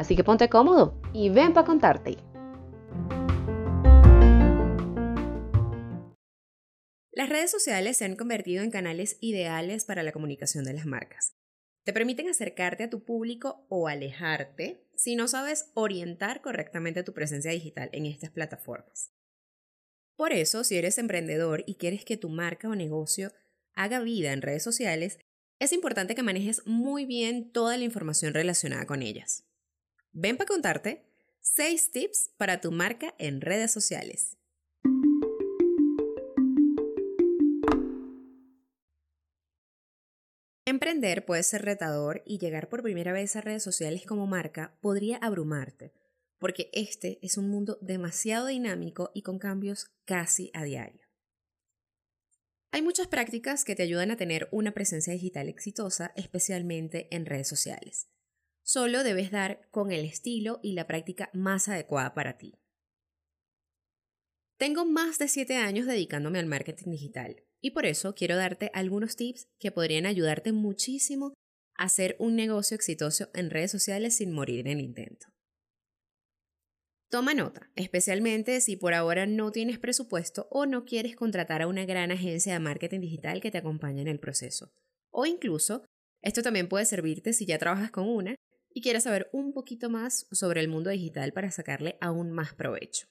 Así 0.00 0.16
que 0.16 0.24
ponte 0.24 0.48
cómodo 0.48 0.98
y 1.12 1.28
ven 1.28 1.52
para 1.52 1.66
contarte. 1.66 2.16
Las 7.12 7.28
redes 7.28 7.50
sociales 7.50 7.98
se 7.98 8.06
han 8.06 8.16
convertido 8.16 8.62
en 8.64 8.70
canales 8.70 9.18
ideales 9.20 9.84
para 9.84 10.02
la 10.02 10.12
comunicación 10.12 10.64
de 10.64 10.72
las 10.72 10.86
marcas. 10.86 11.36
Te 11.84 11.92
permiten 11.92 12.30
acercarte 12.30 12.84
a 12.84 12.88
tu 12.88 13.04
público 13.04 13.66
o 13.68 13.88
alejarte 13.88 14.88
si 14.94 15.16
no 15.16 15.28
sabes 15.28 15.70
orientar 15.74 16.40
correctamente 16.40 17.02
tu 17.02 17.12
presencia 17.12 17.50
digital 17.50 17.90
en 17.92 18.06
estas 18.06 18.30
plataformas. 18.30 19.12
Por 20.16 20.32
eso, 20.32 20.64
si 20.64 20.78
eres 20.78 20.96
emprendedor 20.96 21.62
y 21.66 21.74
quieres 21.74 22.06
que 22.06 22.16
tu 22.16 22.30
marca 22.30 22.70
o 22.70 22.74
negocio 22.74 23.32
haga 23.74 24.00
vida 24.00 24.32
en 24.32 24.40
redes 24.40 24.62
sociales, 24.62 25.18
es 25.58 25.74
importante 25.74 26.14
que 26.14 26.22
manejes 26.22 26.62
muy 26.64 27.04
bien 27.04 27.52
toda 27.52 27.76
la 27.76 27.84
información 27.84 28.32
relacionada 28.32 28.86
con 28.86 29.02
ellas. 29.02 29.44
Ven 30.12 30.36
para 30.36 30.48
contarte 30.48 31.04
6 31.40 31.92
tips 31.92 32.30
para 32.36 32.60
tu 32.60 32.72
marca 32.72 33.14
en 33.18 33.40
redes 33.40 33.70
sociales. 33.70 34.36
Emprender 40.66 41.24
puede 41.24 41.42
ser 41.42 41.62
retador 41.62 42.22
y 42.26 42.38
llegar 42.38 42.68
por 42.68 42.82
primera 42.82 43.12
vez 43.12 43.34
a 43.36 43.40
redes 43.40 43.62
sociales 43.62 44.04
como 44.04 44.26
marca 44.26 44.76
podría 44.80 45.16
abrumarte, 45.16 45.92
porque 46.38 46.70
este 46.72 47.18
es 47.22 47.36
un 47.36 47.48
mundo 47.48 47.78
demasiado 47.80 48.46
dinámico 48.46 49.10
y 49.14 49.22
con 49.22 49.38
cambios 49.38 49.90
casi 50.04 50.50
a 50.54 50.64
diario. 50.64 51.06
Hay 52.72 52.82
muchas 52.82 53.08
prácticas 53.08 53.64
que 53.64 53.74
te 53.74 53.82
ayudan 53.82 54.10
a 54.10 54.16
tener 54.16 54.48
una 54.52 54.72
presencia 54.72 55.12
digital 55.12 55.48
exitosa, 55.48 56.12
especialmente 56.14 57.08
en 57.14 57.26
redes 57.26 57.48
sociales. 57.48 58.08
Solo 58.72 59.02
debes 59.02 59.32
dar 59.32 59.68
con 59.72 59.90
el 59.90 60.04
estilo 60.04 60.60
y 60.62 60.74
la 60.74 60.86
práctica 60.86 61.28
más 61.32 61.68
adecuada 61.68 62.14
para 62.14 62.38
ti. 62.38 62.54
Tengo 64.58 64.84
más 64.84 65.18
de 65.18 65.26
7 65.26 65.56
años 65.56 65.88
dedicándome 65.88 66.38
al 66.38 66.46
marketing 66.46 66.92
digital 66.92 67.42
y 67.60 67.72
por 67.72 67.84
eso 67.84 68.14
quiero 68.14 68.36
darte 68.36 68.70
algunos 68.72 69.16
tips 69.16 69.48
que 69.58 69.72
podrían 69.72 70.06
ayudarte 70.06 70.52
muchísimo 70.52 71.34
a 71.74 71.86
hacer 71.86 72.14
un 72.20 72.36
negocio 72.36 72.76
exitoso 72.76 73.28
en 73.34 73.50
redes 73.50 73.72
sociales 73.72 74.18
sin 74.18 74.30
morir 74.30 74.60
en 74.60 74.68
el 74.68 74.80
intento. 74.84 75.26
Toma 77.08 77.34
nota, 77.34 77.72
especialmente 77.74 78.60
si 78.60 78.76
por 78.76 78.94
ahora 78.94 79.26
no 79.26 79.50
tienes 79.50 79.80
presupuesto 79.80 80.46
o 80.48 80.64
no 80.66 80.84
quieres 80.84 81.16
contratar 81.16 81.62
a 81.62 81.66
una 81.66 81.86
gran 81.86 82.12
agencia 82.12 82.52
de 82.52 82.60
marketing 82.60 83.00
digital 83.00 83.40
que 83.40 83.50
te 83.50 83.58
acompañe 83.58 84.00
en 84.00 84.06
el 84.06 84.20
proceso. 84.20 84.72
O 85.10 85.26
incluso, 85.26 85.84
esto 86.22 86.42
también 86.42 86.68
puede 86.68 86.84
servirte 86.84 87.32
si 87.32 87.46
ya 87.46 87.58
trabajas 87.58 87.90
con 87.90 88.08
una 88.08 88.36
y 88.72 88.82
quieres 88.82 89.04
saber 89.04 89.28
un 89.32 89.52
poquito 89.52 89.90
más 89.90 90.26
sobre 90.32 90.60
el 90.60 90.68
mundo 90.68 90.90
digital 90.90 91.32
para 91.32 91.50
sacarle 91.50 91.96
aún 92.00 92.30
más 92.30 92.54
provecho. 92.54 93.08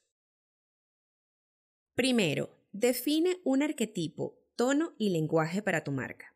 Primero, 1.95 2.65
define 2.71 3.41
un 3.43 3.61
arquetipo 3.61 4.39
tono 4.55 4.93
y 4.97 5.09
lenguaje 5.09 5.61
para 5.61 5.83
tu 5.83 5.91
marca. 5.91 6.35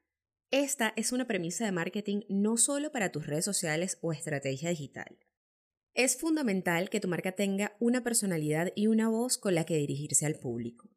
Esta 0.52 0.94
es 0.96 1.12
una 1.12 1.25
premisa 1.25 1.66
de 1.66 1.72
marketing 1.72 2.22
no 2.30 2.58
solo 2.58 2.92
para 2.92 3.12
tus 3.12 3.25
redes 3.28 3.46
sociales 3.46 3.97
o 4.02 4.14
estrategia 4.14 4.70
digital. 4.70 5.18
Es 5.94 6.18
fundamental 6.18 6.90
que 6.90 7.00
tu 7.00 7.08
marca 7.08 7.34
tenga 7.34 7.76
una 7.80 8.03
personalidad 8.03 8.72
y 8.76 8.88
una 8.88 9.09
voz 9.09 9.38
con 9.38 9.56
la 9.56 9.66
que 9.66 9.78
dirigirse 9.78 10.26
al 10.26 10.36
público. 10.36 10.90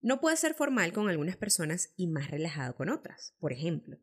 No 0.00 0.20
puede 0.20 0.36
ser 0.36 0.54
formal 0.54 0.92
con 0.92 1.08
algunas 1.08 1.36
personas 1.36 1.92
y 1.96 2.06
más 2.06 2.30
relajado 2.30 2.74
con 2.74 2.88
otras, 2.88 3.34
por 3.38 3.52
ejemplo. 3.52 3.98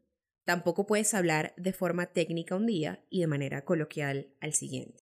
Tampoco 0.51 0.85
puedes 0.85 1.13
hablar 1.13 1.53
de 1.55 1.71
forma 1.71 2.07
técnica 2.07 2.57
un 2.57 2.65
día 2.65 3.05
y 3.09 3.21
de 3.21 3.27
manera 3.27 3.63
coloquial 3.63 4.35
al 4.41 4.51
siguiente. 4.51 5.07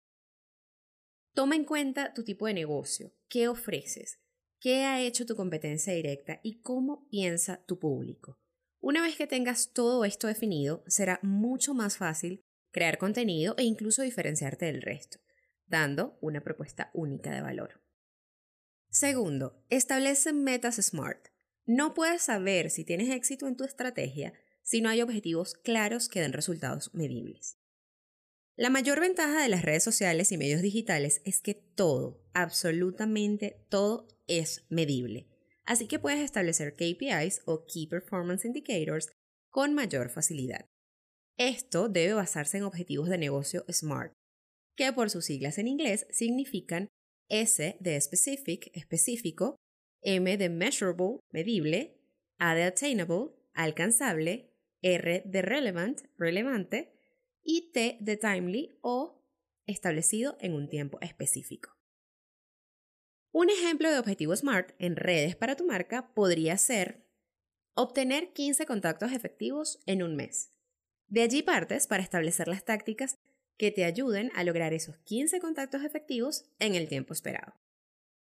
Toma 1.35 1.57
en 1.57 1.65
cuenta 1.65 2.15
tu 2.15 2.23
tipo 2.23 2.47
de 2.47 2.55
negocio, 2.55 3.13
qué 3.29 3.49
ofreces, 3.49 4.21
qué 4.61 4.85
ha 4.85 5.01
hecho 5.01 5.27
tu 5.27 5.35
competencia 5.35 5.95
directa 5.95 6.39
y 6.45 6.61
cómo 6.61 7.09
piensa 7.09 7.65
tu 7.67 7.81
público. 7.81 8.39
Una 8.79 9.03
vez 9.03 9.17
que 9.17 9.27
tengas 9.27 9.73
todo 9.73 10.05
esto 10.05 10.29
definido, 10.29 10.85
será 10.87 11.19
mucho 11.25 11.75
más 11.75 11.97
fácil 11.97 12.45
crear 12.71 12.97
contenido 12.97 13.57
e 13.59 13.65
incluso 13.65 14.03
diferenciarte 14.03 14.67
del 14.67 14.81
resto, 14.81 15.19
dando 15.67 16.19
una 16.21 16.41
propuesta 16.41 16.93
única 16.95 17.33
de 17.33 17.41
valor. 17.41 17.83
Segundo, 18.91 19.61
establece 19.71 20.33
metas 20.33 20.77
SMART. 20.77 21.31
No 21.67 21.95
puedes 21.95 22.23
saber 22.23 22.71
si 22.71 22.85
tienes 22.85 23.11
éxito 23.11 23.49
en 23.49 23.57
tu 23.57 23.65
estrategia 23.65 24.35
si 24.63 24.81
no 24.81 24.89
hay 24.89 25.03
objetivos 25.03 25.55
claros 25.55 26.09
que 26.09 26.21
den 26.21 26.33
resultados 26.33 26.95
medibles. 26.95 27.59
La 28.57 28.71
mayor 28.71 29.01
ventaja 29.01 29.43
de 29.43 29.49
las 29.49 29.63
redes 29.63 29.83
sociales 29.83 30.31
y 30.31 30.37
medios 30.37 30.63
digitales 30.63 31.23
es 31.25 31.41
que 31.41 31.55
todo, 31.55 32.23
absolutamente 32.35 33.65
todo, 33.71 34.09
es 34.27 34.67
medible. 34.69 35.29
Así 35.65 35.87
que 35.87 35.99
puedes 35.99 36.21
establecer 36.21 36.75
KPIs 36.75 37.43
o 37.47 37.65
Key 37.67 37.87
Performance 37.87 38.45
Indicators 38.45 39.11
con 39.49 39.75
mayor 39.75 40.11
facilidad. 40.11 40.67
Esto 41.39 41.89
debe 41.89 42.15
basarse 42.15 42.59
en 42.59 42.65
objetivos 42.65 43.09
de 43.09 43.19
negocio 43.19 43.65
SMART, 43.71 44.13
que 44.77 44.93
por 44.93 45.11
sus 45.11 45.25
siglas 45.25 45.59
en 45.59 45.69
inglés 45.69 46.07
significan 46.11 46.89
S 47.29 47.77
de 47.81 48.01
specific, 48.01 48.71
específico, 48.75 49.57
M 50.03 50.37
de 50.37 50.49
measurable, 50.51 51.21
medible, 51.31 51.99
A 52.39 52.55
de 52.55 52.65
attainable, 52.65 53.31
alcanzable, 53.55 54.52
R 54.83 55.23
de 55.25 55.43
relevant, 55.43 56.01
relevante, 56.19 56.93
y 57.43 57.73
T 57.73 57.99
de 58.01 58.17
timely 58.17 58.79
o 58.83 59.23
establecido 59.67 60.37
en 60.41 60.55
un 60.55 60.69
tiempo 60.69 60.99
específico. 61.01 61.77
Un 63.33 63.49
ejemplo 63.49 63.91
de 63.91 63.99
objetivo 63.99 64.37
SMART 64.37 64.75
en 64.79 64.97
redes 64.97 65.37
para 65.37 65.57
tu 65.57 65.65
marca 65.67 66.13
podría 66.15 66.59
ser 66.59 67.07
obtener 67.75 68.33
15 68.33 68.67
contactos 68.67 69.13
efectivos 69.13 69.81
en 69.87 70.03
un 70.03 70.17
mes. 70.17 70.53
De 71.07 71.23
allí 71.23 71.43
partes 71.43 71.87
para 71.87 72.03
establecer 72.03 72.49
las 72.49 72.65
tácticas 72.65 73.19
que 73.57 73.71
te 73.71 73.85
ayuden 73.85 74.31
a 74.35 74.45
lograr 74.45 74.73
esos 74.73 74.99
15 74.99 75.41
contactos 75.41 75.83
efectivos 75.83 76.45
en 76.59 76.75
el 76.75 76.89
tiempo 76.89 77.13
esperado. 77.13 77.55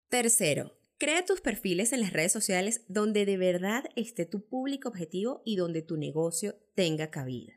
Tercero, 0.09 0.77
crea 1.05 1.23
tus 1.23 1.39
perfiles 1.39 1.93
en 1.93 2.01
las 2.01 2.13
redes 2.13 2.31
sociales 2.31 2.81
donde 2.87 3.27
de 3.27 3.37
verdad 3.37 3.85
esté 3.95 4.25
tu 4.25 4.43
público 4.43 4.89
objetivo 4.89 5.43
y 5.45 5.55
donde 5.55 5.83
tu 5.83 5.97
negocio 5.97 6.55
tenga 6.73 7.11
cabida. 7.11 7.53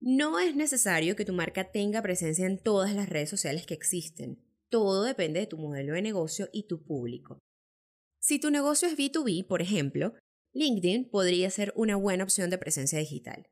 No 0.00 0.40
es 0.40 0.56
necesario 0.56 1.14
que 1.14 1.24
tu 1.24 1.32
marca 1.32 1.70
tenga 1.70 2.02
presencia 2.02 2.46
en 2.46 2.58
todas 2.58 2.92
las 2.92 3.08
redes 3.08 3.30
sociales 3.30 3.64
que 3.64 3.74
existen. 3.74 4.44
Todo 4.70 5.04
depende 5.04 5.38
de 5.38 5.46
tu 5.46 5.56
modelo 5.56 5.94
de 5.94 6.02
negocio 6.02 6.48
y 6.52 6.66
tu 6.66 6.84
público. 6.84 7.38
Si 8.18 8.40
tu 8.40 8.50
negocio 8.50 8.88
es 8.88 8.96
B2B, 8.96 9.46
por 9.46 9.62
ejemplo, 9.62 10.12
LinkedIn 10.52 11.10
podría 11.10 11.50
ser 11.50 11.72
una 11.76 11.94
buena 11.94 12.24
opción 12.24 12.50
de 12.50 12.58
presencia 12.58 12.98
digital. 12.98 13.46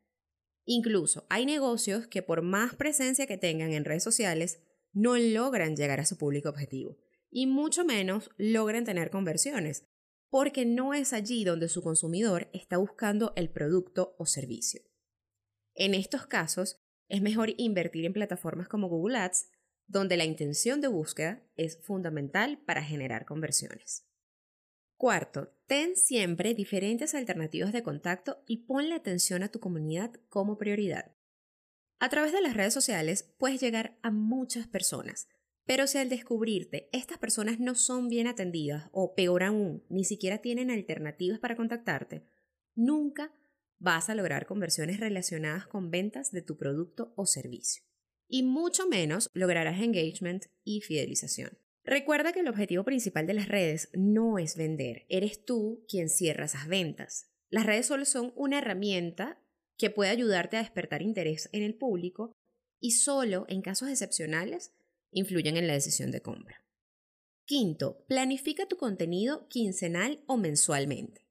Incluso 0.65 1.29
hay 1.31 1.47
negocios 1.47 2.09
que 2.09 2.23
por 2.23 2.43
más 2.43 2.75
presencia 2.75 3.29
que 3.29 3.39
tengan 3.39 3.73
en 3.73 3.85
redes 3.85 4.03
sociales, 4.03 4.59
no 4.93 5.17
logran 5.17 5.77
llegar 5.77 6.01
a 6.01 6.07
su 6.07 6.19
público 6.19 6.49
objetivo 6.49 6.99
y 7.33 7.47
mucho 7.47 7.85
menos 7.85 8.31
logran 8.37 8.85
tener 8.85 9.11
conversiones, 9.11 9.89
porque 10.29 10.65
no 10.65 10.95
es 10.95 11.13
allí 11.13 11.45
donde 11.45 11.69
su 11.69 11.83
consumidor 11.83 12.49
está 12.53 12.77
buscando 12.77 13.33
el 13.35 13.51
producto 13.51 14.15
o 14.19 14.27
servicio. 14.27 14.83
En 15.75 15.95
estos 15.95 16.27
casos, 16.27 16.79
es 17.09 17.21
mejor 17.21 17.51
invertir 17.57 18.05
en 18.05 18.13
plataformas 18.13 18.69
como 18.69 18.89
Google 18.89 19.19
Ads 19.19 19.49
donde 19.87 20.17
la 20.17 20.25
intención 20.25 20.81
de 20.81 20.89
búsqueda 20.89 21.43
es 21.57 21.79
fundamental 21.83 22.63
para 22.65 22.83
generar 22.83 23.27
conversiones. 23.27 24.07
Cuarto, 24.97 25.53
ten 25.67 25.97
siempre 25.97 26.55
diferentes 26.55 27.15
alternativas 27.15 27.73
de 27.73 27.83
contacto 27.83 28.43
y 28.47 28.65
ponle 28.65 28.95
atención 28.95 29.43
a 29.43 29.49
tu 29.49 29.59
comunidad 29.59 30.13
como 30.29 30.57
prioridad. 30.57 31.17
A 31.99 32.09
través 32.09 32.33
de 32.33 32.41
las 32.41 32.55
redes 32.55 32.73
sociales 32.73 33.35
puedes 33.37 33.61
llegar 33.61 33.99
a 34.03 34.11
muchas 34.11 34.67
personas, 34.67 35.29
pero 35.65 35.87
si 35.87 35.99
al 35.99 36.09
descubrirte 36.09 36.89
estas 36.93 37.19
personas 37.19 37.61
no 37.61 37.75
son 37.75 38.09
bien 38.09 38.27
atendidas 38.27 38.89
o 38.93 39.15
peor 39.15 39.43
aún, 39.43 39.85
ni 39.89 40.05
siquiera 40.05 40.39
tienen 40.39 40.71
alternativas 40.71 41.39
para 41.39 41.57
contactarte, 41.57 42.25
nunca 42.75 43.33
vas 43.79 44.09
a 44.11 44.15
lograr 44.15 44.47
conversiones 44.47 45.01
relacionadas 45.01 45.67
con 45.67 45.91
ventas 45.91 46.31
de 46.31 46.43
tu 46.43 46.57
producto 46.57 47.13
o 47.17 47.27
servicio. 47.27 47.83
y 48.35 48.45
mucho 48.45 48.89
menos 48.89 49.29
lograrás 49.35 49.83
engagement 49.83 50.47
y 50.65 50.81
fidelización. 50.81 51.59
Recuerda 51.85 52.33
que 52.33 52.41
el 52.41 52.49
objetivo 52.49 52.83
principal 52.83 53.27
de 53.27 53.35
las 53.35 53.47
redes 53.47 53.91
no 53.93 54.39
es 54.39 54.57
vender, 54.57 55.05
eres 55.11 55.45
tú 55.45 55.85
quien 55.87 56.09
cierra 56.09 56.47
esas 56.47 56.67
ventas. 56.67 57.27
Las 57.51 57.67
redes 57.67 57.87
solo 57.87 58.07
son 58.07 58.33
una 58.35 58.59
herramienta 58.59 59.39
que 59.77 59.91
puede 59.91 60.11
ayudarte 60.11 60.57
a 60.57 60.63
despertar 60.63 61.03
interés 61.03 61.51
en 61.53 61.63
el 61.63 61.75
público 61.75 62.33
y 62.81 62.93
solo 62.93 63.45
en 63.49 63.61
casos 63.61 63.91
excepcionales 63.91 64.73
influyen 65.13 65.57
en 65.57 65.67
la 65.67 65.75
decisión 65.75 66.11
de 66.11 66.21
compra. 66.21 66.65
Quinto, 67.45 68.05
planifica 68.09 68.67
tu 68.67 68.77
contenido 68.77 69.49
quincenal 69.49 70.23
o 70.27 70.37
mensualmente. 70.37 71.27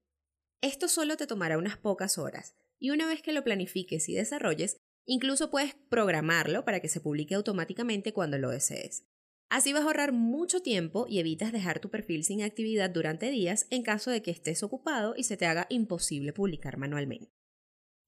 Esto 0.61 0.87
solo 0.87 1.17
te 1.17 1.27
tomará 1.27 1.57
unas 1.57 1.77
pocas 1.77 2.17
horas 2.17 2.55
y 2.79 2.91
una 2.91 3.07
vez 3.07 3.21
que 3.21 3.33
lo 3.33 3.43
planifiques 3.43 4.07
y 4.09 4.13
desarrolles, 4.13 4.77
incluso 5.05 5.49
puedes 5.49 5.75
programarlo 5.89 6.65
para 6.65 6.79
que 6.79 6.89
se 6.89 7.01
publique 7.01 7.35
automáticamente 7.35 8.13
cuando 8.13 8.37
lo 8.37 8.49
desees. 8.49 9.05
Así 9.49 9.73
vas 9.73 9.81
a 9.81 9.85
ahorrar 9.85 10.13
mucho 10.13 10.61
tiempo 10.61 11.07
y 11.09 11.19
evitas 11.19 11.51
dejar 11.51 11.79
tu 11.79 11.89
perfil 11.89 12.23
sin 12.23 12.41
actividad 12.41 12.89
durante 12.89 13.29
días 13.29 13.67
en 13.69 13.83
caso 13.83 14.09
de 14.09 14.21
que 14.21 14.31
estés 14.31 14.63
ocupado 14.63 15.13
y 15.17 15.23
se 15.23 15.35
te 15.35 15.45
haga 15.45 15.67
imposible 15.69 16.31
publicar 16.31 16.77
manualmente. 16.77 17.40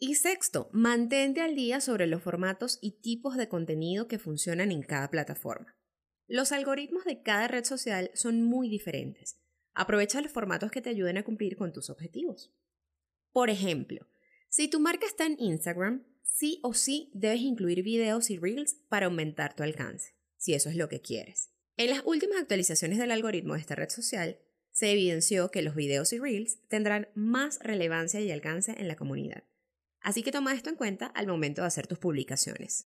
Y 0.06 0.16
sexto, 0.16 0.70
mantente 0.74 1.40
al 1.40 1.56
día 1.56 1.80
sobre 1.80 2.08
los 2.08 2.22
formatos 2.22 2.78
y 2.82 3.00
tipos 3.00 3.38
de 3.38 3.48
contenido 3.48 4.10
que 4.10 4.20
funcionan 4.20 4.70
en 4.70 4.82
cada 4.82 5.10
plataforma. 5.10 5.78
Los 6.28 6.52
algoritmos 6.52 7.06
de 7.06 7.22
cada 7.22 7.48
red 7.48 7.64
social 7.64 8.12
son 8.14 8.44
muy 8.44 8.68
diferentes. 8.68 9.40
Aprovecha 9.74 10.20
los 10.20 10.34
formatos 10.34 10.72
que 10.72 10.82
te 10.82 10.90
ayuden 10.90 11.18
a 11.18 11.24
cumplir 11.24 11.56
con 11.56 11.72
tus 11.72 11.90
objetivos. 11.90 12.54
Por 13.32 13.50
ejemplo, 13.50 14.06
si 14.50 14.68
tu 14.68 14.82
marca 14.82 15.06
está 15.06 15.26
en 15.26 15.40
Instagram, 15.40 16.06
sí 16.22 16.60
o 16.64 16.74
sí 16.74 17.10
debes 17.14 17.40
incluir 17.40 17.82
videos 17.82 18.30
y 18.30 18.38
reels 18.38 18.76
para 18.90 19.06
aumentar 19.06 19.56
tu 19.56 19.64
alcance, 19.64 20.18
si 20.36 20.54
eso 20.54 20.68
es 20.68 20.76
lo 20.76 20.90
que 20.90 21.00
quieres. 21.00 21.54
En 21.78 21.90
las 21.90 22.04
últimas 22.06 22.42
actualizaciones 22.42 22.98
del 22.98 23.12
algoritmo 23.12 23.54
de 23.54 23.62
esta 23.62 23.76
red 23.76 23.88
social, 23.88 24.38
se 24.74 24.92
evidenció 24.92 25.50
que 25.50 25.62
los 25.62 25.76
videos 25.76 26.12
y 26.12 26.20
reels 26.20 26.60
tendrán 26.68 27.08
más 27.16 27.58
relevancia 27.60 28.20
y 28.20 28.30
alcance 28.32 28.76
en 28.78 28.90
la 28.90 28.98
comunidad. 28.98 29.46
Así 30.04 30.22
que 30.22 30.32
toma 30.32 30.54
esto 30.54 30.70
en 30.70 30.76
cuenta 30.76 31.08
al 31.08 31.28
momento 31.28 31.62
de 31.62 31.68
hacer 31.68 31.88
tus 31.88 31.98
publicaciones. 31.98 32.90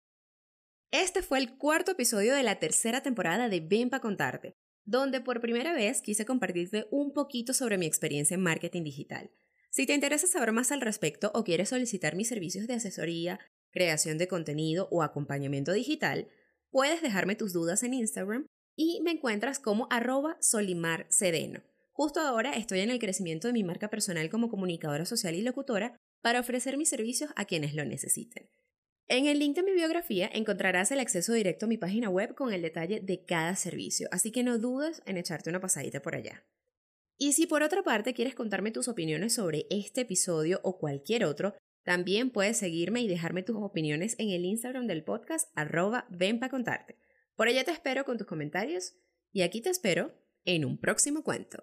Este 0.92 1.22
fue 1.22 1.38
el 1.38 1.56
cuarto 1.58 1.92
episodio 1.92 2.34
de 2.34 2.44
la 2.44 2.60
tercera 2.60 3.02
temporada 3.02 3.48
de 3.48 3.60
Ven 3.60 3.90
para 3.90 4.02
contarte, 4.02 4.56
donde 4.86 5.22
por 5.22 5.40
primera 5.40 5.74
vez 5.74 6.02
quise 6.02 6.26
compartirte 6.26 6.88
un 6.90 7.14
poquito 7.14 7.54
sobre 7.54 7.78
mi 7.78 7.86
experiencia 7.86 8.34
en 8.36 8.42
marketing 8.42 8.84
digital. 8.84 9.32
Si 9.70 9.86
te 9.86 9.94
interesa 9.94 10.26
saber 10.26 10.52
más 10.52 10.72
al 10.72 10.82
respecto 10.82 11.32
o 11.36 11.44
quieres 11.44 11.70
solicitar 11.70 12.16
mis 12.16 12.30
servicios 12.30 12.66
de 12.66 12.76
asesoría, 12.76 13.40
creación 13.72 14.18
de 14.18 14.28
contenido 14.28 14.88
o 14.90 15.04
acompañamiento 15.04 15.74
digital, 15.74 16.28
puedes 16.72 17.02
dejarme 17.02 17.36
tus 17.36 17.54
dudas 17.54 17.84
en 17.84 17.94
Instagram 17.94 18.48
y 18.76 19.02
me 19.02 19.12
encuentras 19.12 19.60
como 19.60 19.88
arroba 19.92 20.38
solimarcedeno. 20.40 21.62
Justo 21.92 22.20
ahora 22.20 22.54
estoy 22.54 22.80
en 22.80 22.90
el 22.90 23.00
crecimiento 23.00 23.48
de 23.48 23.54
mi 23.54 23.64
marca 23.64 23.90
personal 23.90 24.30
como 24.30 24.50
comunicadora 24.50 25.06
social 25.06 25.36
y 25.36 25.42
locutora 25.42 25.96
para 26.26 26.40
ofrecer 26.40 26.76
mis 26.76 26.90
servicios 26.90 27.30
a 27.36 27.46
quienes 27.46 27.76
lo 27.76 27.86
necesiten. 27.86 28.50
En 29.08 29.28
el 29.28 29.38
link 29.38 29.56
de 29.56 29.62
mi 29.62 29.74
biografía 29.74 30.28
encontrarás 30.34 30.90
el 30.92 31.00
acceso 31.00 31.34
directo 31.34 31.68
a 31.68 31.70
mi 31.70 31.78
página 31.78 32.10
web 32.10 32.34
con 32.34 32.52
el 32.52 32.64
detalle 32.64 33.00
de 33.00 33.24
cada 33.24 33.56
servicio, 33.56 34.08
así 34.10 34.32
que 34.32 34.42
no 34.42 34.58
dudes 34.58 35.04
en 35.06 35.18
echarte 35.18 35.52
una 35.52 35.60
pasadita 35.60 36.02
por 36.02 36.16
allá. 36.16 36.44
Y 37.20 37.34
si 37.34 37.46
por 37.46 37.62
otra 37.62 37.84
parte 37.84 38.16
quieres 38.16 38.34
contarme 38.34 38.72
tus 38.72 38.88
opiniones 38.88 39.36
sobre 39.36 39.68
este 39.70 40.02
episodio 40.02 40.62
o 40.64 40.80
cualquier 40.80 41.26
otro, 41.26 41.54
también 41.84 42.32
puedes 42.32 42.58
seguirme 42.58 43.02
y 43.02 43.08
dejarme 43.08 43.44
tus 43.44 43.58
opiniones 43.58 44.16
en 44.18 44.32
el 44.32 44.46
Instagram 44.46 44.88
del 44.88 45.04
podcast 45.04 45.52
arroba 45.54 46.08
ven 46.10 46.40
pa 46.40 46.50
contarte. 46.50 46.98
Por 47.36 47.50
allá 47.50 47.64
te 47.64 47.70
espero 47.70 48.04
con 48.04 48.18
tus 48.18 48.26
comentarios 48.26 48.96
y 49.32 49.44
aquí 49.44 49.62
te 49.62 49.70
espero 49.70 50.12
en 50.44 50.66
un 50.66 50.80
próximo 50.80 51.24
cuento. 51.24 51.62